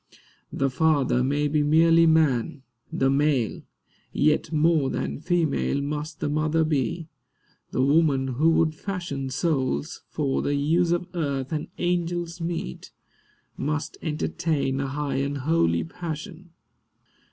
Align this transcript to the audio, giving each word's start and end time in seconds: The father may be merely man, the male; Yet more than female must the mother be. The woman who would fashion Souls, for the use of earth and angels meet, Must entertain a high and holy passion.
The 0.51 0.71
father 0.71 1.23
may 1.23 1.47
be 1.47 1.61
merely 1.61 2.07
man, 2.07 2.63
the 2.91 3.07
male; 3.11 3.61
Yet 4.11 4.51
more 4.51 4.89
than 4.89 5.19
female 5.19 5.79
must 5.79 6.21
the 6.21 6.27
mother 6.27 6.63
be. 6.63 7.07
The 7.69 7.83
woman 7.83 8.29
who 8.29 8.49
would 8.53 8.73
fashion 8.73 9.29
Souls, 9.29 10.01
for 10.09 10.41
the 10.41 10.55
use 10.55 10.91
of 10.91 11.05
earth 11.13 11.51
and 11.51 11.67
angels 11.77 12.41
meet, 12.41 12.89
Must 13.57 13.95
entertain 14.01 14.79
a 14.79 14.87
high 14.87 15.17
and 15.17 15.37
holy 15.37 15.83
passion. 15.83 16.49